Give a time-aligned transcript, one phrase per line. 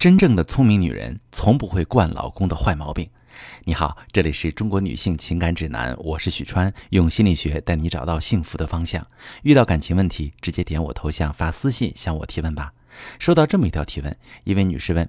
[0.00, 3.06] 真正的聪明女人从不会惯老公的坏毛病。
[3.64, 9.06] 你好，这里是中国女性情感指南，我是许川，用心理学带你找到幸福的方向。
[9.42, 12.72] 遇到感情问题，直接点我头像发私信向我提问吧。
[13.18, 15.06] 收到这么一条提问，一位女士问：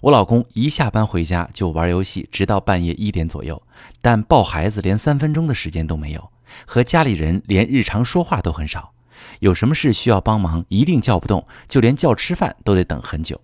[0.00, 3.62] 我老公一下班回家就玩游戏，直到半夜一点左右，
[4.00, 6.32] 但抱孩子连三分钟的时间都没有，
[6.66, 8.92] 和家里人连日常说话都很少。
[9.38, 13.40] 有什么事需要帮忙，一定叫不动，就连叫吃饭都得等很久。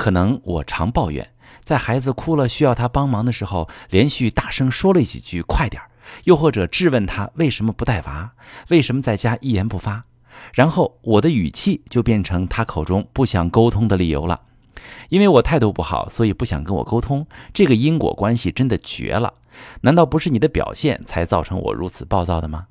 [0.00, 1.30] 可能我常抱怨，
[1.62, 5.90] 在孩子哭了需要他帮忙的时候，连续大声说了几句“快点儿”，
[6.24, 8.32] 又或者质问他为什么不带娃，
[8.70, 10.04] 为什么在家一言不发，
[10.54, 14.40] 然后我的语气就变成他口中不想沟通的理由了。
[15.10, 17.26] 因为我态度不好，所以不想跟我沟通。
[17.52, 19.34] 这个因果关系真的绝了！
[19.82, 22.68] 难道不是你的表现才造成我如此暴躁的吗？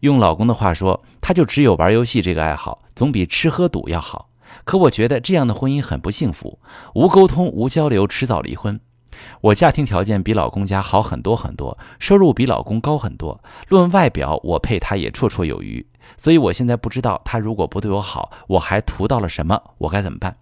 [0.00, 4.28] 用老公的话说，他就只有玩游戏这个爱好，总比吃喝赌要好。
[4.62, 6.60] 可我觉得这样的婚姻很不幸福，
[6.94, 8.78] 无沟通无交流，迟早离婚。
[9.40, 15.86] 我家庭条件比老公家好很多很多，收入比老公高很多，论外表我配他也绰绰有余。
[16.16, 19.60] 所以我现在不知道他如果不对我好，我还图到了什么？
[19.78, 20.36] 我该怎么办？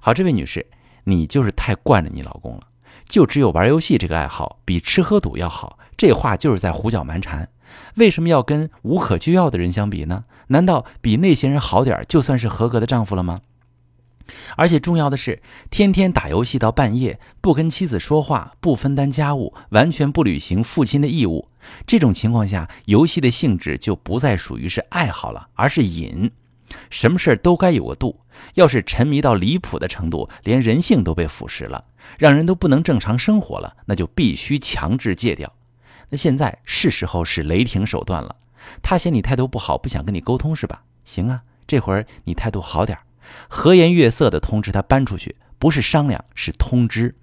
[0.00, 0.66] 好，这位女士，
[1.04, 2.60] 你就是太惯着你老公了，
[3.08, 7.48] 就只有玩游戏这个爱好比吃喝赌要好，这话就是在胡搅蛮缠。
[7.96, 10.24] 为什么要跟无可救药的人相比呢？
[10.48, 13.40] 难道比那些人好点就算是合格的丈夫了吗？
[14.56, 21.48] 而且重要的是，天天打游戏到半夜，不跟妻子说话，不分担家务，完全不履行父亲的义务。
[21.86, 26.30] 这种情况下，游戏的性质就不再属于是爱好了，而是瘾。
[26.90, 28.20] 什么事儿都该有个度，
[28.54, 31.86] 要是沉迷到离谱的程度，连人性都被腐蚀了，
[32.18, 35.50] 让人都不能正常生活了，那就必须强制戒掉。
[36.10, 38.36] 那现在是时候使雷霆手段了。
[38.82, 40.82] 他嫌你态度不好，不想跟你沟通是吧？
[41.04, 43.04] 行啊，这会儿你态度好点儿
[43.48, 47.14] 和颜悦色的通知他搬出去，不是商量，是通知。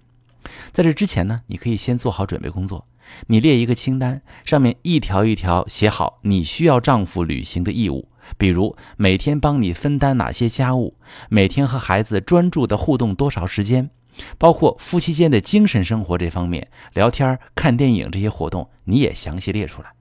[0.71, 2.87] 在这之前呢，你可以先做好准备工作。
[3.27, 10.97] 你列一个清单，上面一条一条写好你需要丈夫履行的义务，比如每天帮你分担哪些家务，
[11.29, 13.91] 每天和孩子专注的互动多少时间。
[14.37, 19.91] 包括夫妻间的精神生活这方面，聊天、看电影这些活动，你也详细列出来。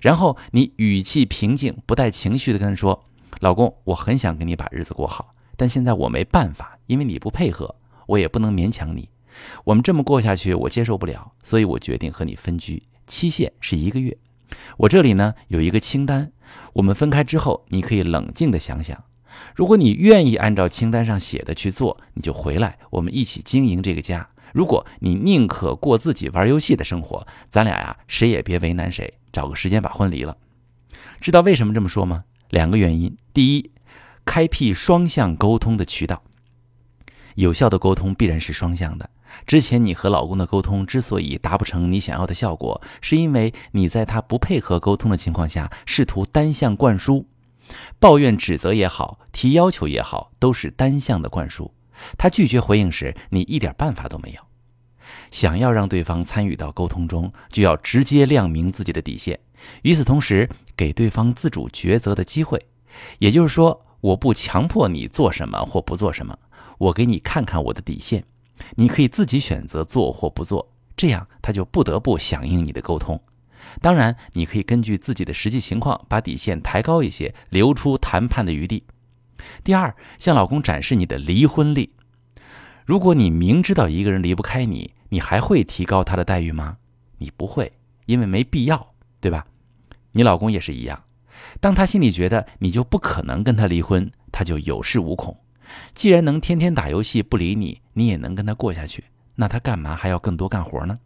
[0.00, 3.04] 然后你语气平静、不带情绪的跟他说
[3.40, 9.10] ：“老公，我很想跟你把日子过好，但现在我没办法，因为你不配合，我也不能勉强你。
[9.64, 14.16] 我们这么过下去，我接受不了，所以我决定和你分居，期限是一个月。
[14.78, 16.32] 我这里呢有一个清单，
[16.74, 19.04] 我们分开之后，你可以冷静的想想。”
[19.54, 24.28] 如果你愿意按照清单上写的去做，你就回来，我们一起经营这个家。
[24.52, 30.36] 如果你宁可过自己玩游戏的生活，咱俩呀，谁也别为难谁，找个时间把婚离了。
[31.20, 32.24] 知道为什么这么说吗？
[32.50, 33.16] 两个原因。
[33.34, 33.70] 第一，
[34.24, 36.22] 开辟双向沟通的渠道。
[37.34, 39.10] 有效的沟通必然是双向的。
[39.46, 47.26] 之前你和老公的沟通之所以达不成你想要的效果，是因为你在他不配合沟通的情况下，试图单向灌输。
[47.98, 51.72] 抱怨、指责也好，提要求也好，都是单向的灌输。
[52.18, 54.40] 他拒绝回应时，你一点办法都没有。
[55.30, 59.38] 想要让对方参与到沟通中，就要直接亮明自己的底线。
[59.82, 62.66] 与此同时，给对方自主抉择的机会。
[63.18, 66.38] 也就是说，我不强迫你做什么或不做什么，
[66.78, 68.24] 我给你看看我的底线，
[68.76, 70.72] 你可以自己选择做或不做。
[70.96, 73.20] 这样，他就不得不响应你的沟通。
[73.80, 78.84] 当然，你可以根据自己的实际情况把底线抬高一些，留出谈判的余地。
[79.62, 81.94] 第二，向老公展示你的离婚力。
[82.84, 86.78] 如果你明知道一个人离不开你，你还会提高他的待遇吗？
[87.18, 87.72] 你不会，
[88.06, 89.46] 因为没必要，对吧？
[90.12, 91.04] 你老公也是一样。
[91.60, 95.36] 当他心里觉得你就不可能跟他离婚，他就有恃无恐。
[95.94, 100.98] 既然能天天打游戏不理你，你也能跟他过下去，那他干嘛还要更多干活呢？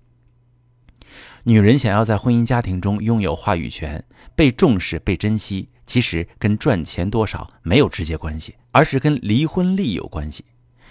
[1.45, 4.05] 女人想要在婚姻家庭中拥有话语权、
[4.37, 10.45] 被重视、被珍惜，其实跟赚钱多少没有直接关系，而是跟离婚力有关系。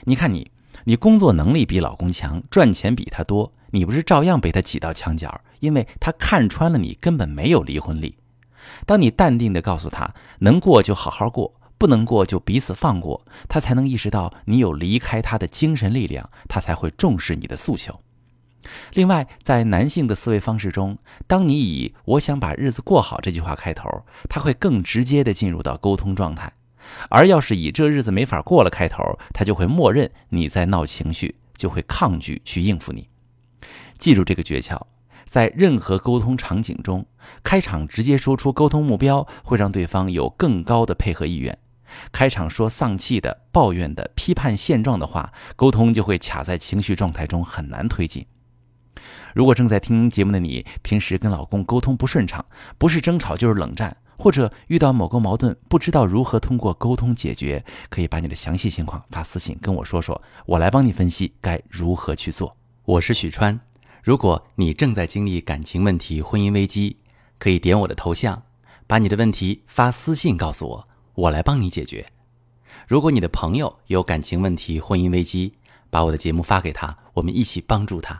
[0.06, 0.50] 你看你，
[0.86, 5.40] 你工作能力比老公强，赚钱比他多，你不是照样被他挤到墙角？
[5.60, 8.18] 因为他看穿了你根本没有离婚力。
[8.88, 18.00] 当你淡定地告诉他，能过就好好过，不能过就彼此放过，他才能意识到你有离开他的精神力量，他才会重视你的诉求。
[18.94, 20.98] 另外，在男性的思维方式中，
[21.28, 23.90] 当你以“我想把日子过好”这句话开头，
[24.30, 26.50] 他会更直接地进入到沟通状态；
[27.10, 29.02] 而要是以“这日子没法过了”开头，
[29.34, 33.08] 他就会默认你在闹情绪，就会抗拒去应付你。
[33.98, 34.80] 记住这个诀窍，
[35.26, 37.06] 在任何沟通场景中，
[37.42, 41.58] 开场直接说出沟通目标，会让对方有更高的配合意愿。
[42.12, 48.26] 开场说丧气的、抱怨的、批判现状的话，沟通就会卡在情绪状态中，很难推进。
[49.34, 52.46] 如果正在听节目的你，平时跟老公沟通不顺畅，
[52.78, 62.56] 不是争吵就是冷战，或者遇到某个矛盾不知道如何通过沟通解决，可以把你的详细情况发私信跟我说说，我来帮你分析该如何去做。
[62.86, 63.60] 我是许川，
[64.04, 66.98] 如果你正在经历感情问题、婚姻危机，
[67.38, 68.42] 可以点我的头像，
[68.88, 72.06] 把你的问题发私信告诉我，我来帮你解决。
[72.88, 75.54] 如果你的朋友有感情问题、婚姻危机，
[75.92, 78.20] 把我的节目发给他，我们一起帮助他。